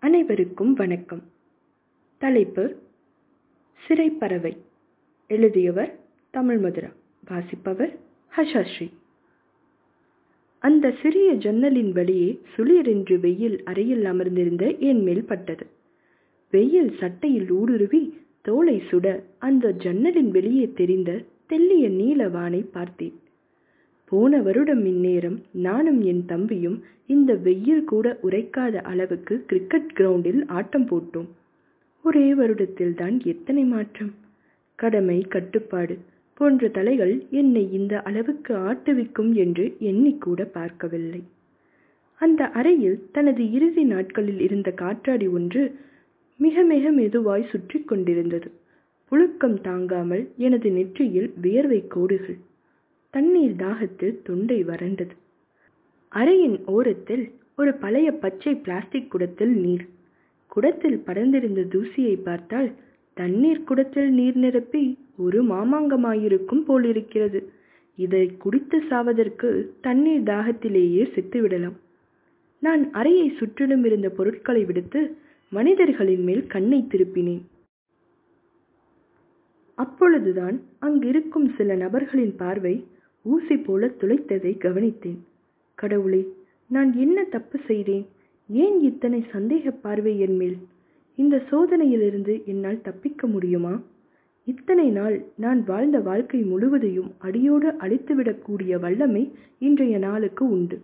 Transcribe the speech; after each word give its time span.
அனைவருக்கும் 0.00 0.72
வணக்கம். 0.72 1.22
தலைப்பு 2.18 2.76
சிறைப்பறவை. 3.86 4.56
எழுதியவர் 5.26 5.98
தமிழ் 6.30 6.58
மதுரா. 6.58 6.88
வாசிப்பவர் 7.28 7.98
ஹஷாஸ்ரீ. 8.36 8.90
அந்த 10.58 10.94
சிறிய 11.02 11.32
ஜன்னலின் 11.32 11.92
வழியே 11.92 12.40
சுளிரென்று 12.56 13.20
வெயில் 13.20 13.62
அறையில் 13.64 14.04
அமர்ந்திருந்த 14.04 14.74
என் 14.74 15.02
மேல் 15.02 15.24
பட்டது. 15.24 15.66
வெயில் 16.50 16.96
சட்டையில் 16.98 17.50
ஊடுருவி 17.50 18.20
தோலை 18.42 18.82
சுட 18.90 19.22
அந்த 19.38 19.70
ஜன்னலின் 19.70 20.30
வெளியே 20.30 20.72
தெரிந்த 20.72 21.24
தெல்லிய 21.48 21.88
நீல 21.88 22.28
வானை 22.28 22.60
பார்த்தேன். 22.60 23.20
போன 24.10 24.38
வருடம் 24.42 24.84
இந்நேரம் 24.84 25.38
நானும் 25.66 25.98
என் 26.02 26.22
தம்பியும் 26.26 26.76
இந்த 27.06 27.30
வெயில் 27.46 27.82
கூட 27.84 28.06
உரைக்காத 28.22 28.76
அளவுக்கு 28.82 29.34
கிரிக்கெட் 29.46 29.90
கிரவுண்டில் 29.94 30.40
ஆட்டம் 30.48 30.86
போட்டோம். 30.90 31.28
ஒரே 32.04 32.26
வருடத்தில் 32.34 32.94
தான் 32.94 33.16
எத்தனை 33.24 33.64
மாற்றம்? 33.64 34.12
கடமை 34.78 35.18
கட்டுப்பாடு 35.28 35.94
போன்ற 36.40 36.68
தலைகள் 36.68 37.14
என்னை 37.30 37.64
இந்த 37.72 37.94
அளவுக்கு 38.00 38.52
ஆட்டுவிக்கும் 38.68 39.32
என்று 39.34 39.64
எண்ணிக்கூட 39.80 40.42
பார்க்கவில்லை. 40.50 41.22
அந்த 42.20 42.42
அறையில் 42.50 42.98
தனது 43.12 43.42
இறுதி 43.52 43.84
நாட்களில் 43.84 44.40
இருந்த 44.40 44.68
காற்றாடி 44.82 45.26
ஒன்று 45.28 45.62
மிக 46.40 46.62
மிக 46.62 46.90
மெதுவாய் 46.90 47.50
சுற்றி 47.52 47.78
கொண்டிருந்தது. 47.82 48.48
புழுக்கம் 49.12 49.58
தாங்காமல் 49.60 50.24
எனது 50.36 50.68
நெற்றியில் 50.70 51.28
வியர்வை 51.40 51.80
கோடுகள் 51.86 52.38
தண்ணீர் 53.10 53.54
தாகத்தில் 53.58 54.22
தொண்டை 54.22 54.64
வறண்டது. 54.64 55.14
அறையின் 56.12 56.66
ஓரத்தில் 56.66 57.30
ஒரு 57.56 57.74
பழைய 57.74 58.12
பச்சை 58.12 58.54
பிளாஸ்டிக் 58.54 59.10
குடத்தில் 59.10 59.54
நீர். 59.60 59.88
குடத்தில் 60.48 60.98
படர்ந்திருந்த 60.98 61.62
தூசியை 61.74 62.22
பார்த்தால் 62.22 62.72
தண்ணீர் 63.14 63.64
குடத்தில் 63.64 64.10
நீர் 64.10 64.36
நிரப்பி 64.36 64.98
ஒரு 65.16 65.44
மாமாங்கமாயிருக்கும் 65.44 66.64
போலிருக்கிறது. 66.64 67.40
இதை 67.96 68.36
குடித்து 68.36 68.82
சாவதற்கு 68.90 69.70
தண்ணீர் 69.80 70.22
தாகத்திலேயே 70.22 71.04
செத்துவிடலாம். 71.14 71.78
நான் 72.60 72.92
அறையை 72.92 73.32
சுற்றிலும் 73.38 73.84
இருந்த 73.84 74.08
பொருட்களை 74.08 74.64
விடுத்து 74.64 75.16
மனிதர்களின் 75.48 76.22
மேல் 76.22 76.46
கண்ணை 76.46 76.86
திருப்பினேன். 76.88 77.42
அப்பொழுதுதான் 79.74 80.60
அங்கிருக்கும் 80.78 81.54
சில 81.56 81.74
நபர்களின் 81.74 82.36
பார்வை 82.36 82.86
ஊசி 83.22 83.56
போல 83.56 83.86
துளைத்ததை 83.86 84.52
கவனித்தேன். 84.58 85.18
கடவுளே 85.74 86.32
நான் 86.66 86.96
என்ன 86.96 87.24
தப்பு 87.24 87.58
செய்தேன்? 87.66 88.06
ஏன் 88.48 88.80
இத்தனை 88.80 89.24
சந்தேக 89.32 89.74
பார்வை 89.80 90.18
என் 90.18 90.36
மேல்? 90.36 90.56
இந்த 91.14 91.42
சோதனையிலிருந்து 91.50 92.44
என்னால் 92.44 92.80
தப்பிக்க 92.80 93.26
முடியுமா? 93.26 93.82
இத்தனை 94.44 94.90
நாள் 94.90 95.24
நான் 95.36 95.64
வாழ்ந்த 95.64 95.98
வாழ்க்கை 95.98 96.40
முழுவதையும் 96.42 97.10
அடியோடு 97.18 97.68
அழித்துவிடக்கூடிய 97.68 98.80
வல்லமை 98.80 99.32
இன்றைய 99.58 99.98
நாளுக்கு 99.98 100.50
உண்டு. 100.50 100.78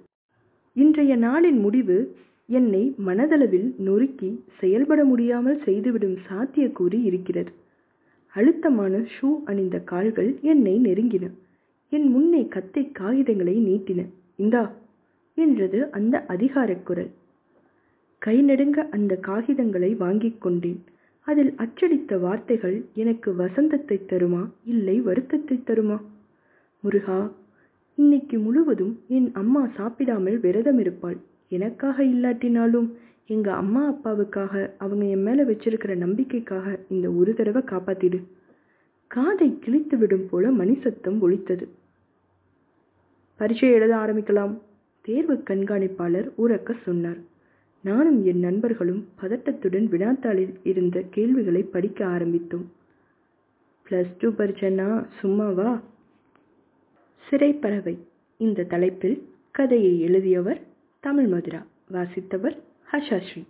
இன்றைய 0.72 1.16
நாளின் 1.16 1.60
முடிவு 1.60 2.16
என்னை 2.46 2.94
மனதளவில் 3.06 3.74
நொறுக்கி 3.76 4.44
செயல்பட 4.58 5.04
முடியாமல் 5.04 5.62
செய்துவிடும் 5.64 6.16
சாத்தியக்கூறி 6.30 7.04
இருக்கிறது. 7.04 7.52
அழுத்தமான 8.34 9.04
ஷூ 9.14 9.28
அணிந்த 9.44 9.78
கால்கள் 9.78 10.38
என்னை 10.42 10.78
நெருங்கின. 10.78 11.30
என் 11.88 12.08
முன்னே 12.08 12.48
கத்தை 12.48 12.92
காகிதங்களை 12.98 13.56
நீட்டின. 13.60 14.06
இந்தா 14.36 14.72
என்றது 15.34 15.90
அந்த 15.90 16.24
அதிகாரக் 16.28 16.82
குரல். 16.82 17.10
கை 18.18 18.42
நெடுங்க 18.42 18.88
அந்த 18.90 19.18
காகிதங்களை 19.26 19.96
வாங்கிக் 19.96 20.40
கொண்டேன். 20.40 20.84
அதில் 21.20 21.54
அச்சடித்த 21.56 22.18
வார்த்தைகள் 22.18 22.84
எனக்கு 22.94 23.34
வசந்தத்தை 23.34 24.00
தருமா? 24.06 24.50
இல்லை 24.64 25.00
வருத்தத்தை 25.00 25.56
தருமா? 25.56 26.00
முருகா 26.80 27.32
இன்னைக்கு 27.94 28.38
முழுவதும் 28.38 29.00
என் 29.08 29.30
அம்மா 29.32 29.68
சாப்பிடாமல் 29.74 30.40
விரதம் 30.40 30.78
இருப்பாள். 30.78 31.16
எனக்காக 31.48 32.02
இல்லாட்டினாலும் 32.02 32.88
எங்க 33.26 33.52
அம்மா 33.52 33.92
அப்பாவுக்காக 33.92 34.70
அவங்க 34.78 35.04
என் 35.04 35.22
மேல 35.22 35.44
வச்சிருக்கிற 35.44 35.96
நம்பிக்கைக்காக 35.96 36.78
இந்த 36.88 37.10
ஒரு 37.10 37.34
தடவை 37.34 37.62
காப்பாத்திடு. 37.62 38.22
காதை 39.06 39.58
கிழித்து 39.58 39.96
விடும் 39.96 40.28
போல 40.30 40.50
மணி 40.50 40.74
சத்தம் 40.74 41.30
ஒழித்தது. 41.30 41.68
பரீட்சை 43.36 43.70
எழுத 43.70 43.96
ஆரம்பிக்கலாம் 43.96 44.58
தேர்வு 45.00 45.34
கண்காணிப்பாளர் 45.34 46.32
உறக்க 46.38 46.74
சொன்னார். 46.82 47.16
நானும் 47.80 48.24
என் 48.24 48.38
நண்பர்களும் 48.38 49.08
பதட்டத்துடன் 49.20 49.88
வினாத்தாளில் 49.88 50.54
இருந்த 50.62 51.04
கேள்விகளை 51.10 51.62
படிக்க 51.62 52.06
ஆரம்பித்தோம். 52.06 52.64
பிளஸ் 53.88 54.14
டூ 54.18 54.30
பரீட்சைனா 54.30 55.06
சும்மாவா? 55.20 55.80
சிறைப்பறவை 57.30 57.98
இந்த 58.36 58.62
தலைப்பில் 58.62 59.28
கதையை 59.50 60.00
எழுதியவர் 60.00 60.60
தமிழ் 61.00 61.26
மதுரா 61.26 61.66
வாசித்தவர் 61.92 62.56
ஹஷாஸ்ரீ 62.92 63.42